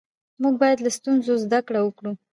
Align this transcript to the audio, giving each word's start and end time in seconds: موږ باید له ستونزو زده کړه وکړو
موږ 0.41 0.53
باید 0.61 0.77
له 0.85 0.89
ستونزو 0.97 1.33
زده 1.43 1.59
کړه 1.67 1.79
وکړو 1.83 2.11